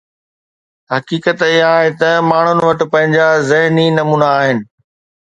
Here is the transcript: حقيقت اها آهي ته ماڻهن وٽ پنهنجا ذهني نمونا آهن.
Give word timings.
حقيقت 0.93 1.39
اها 1.49 1.59
آهي 1.73 1.91
ته 1.99 2.09
ماڻهن 2.29 2.59
وٽ 2.69 2.79
پنهنجا 2.95 3.29
ذهني 3.51 3.85
نمونا 3.99 4.31
آهن. 4.41 4.57